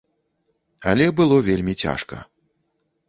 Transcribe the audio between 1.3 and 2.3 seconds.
вельмі цяжка.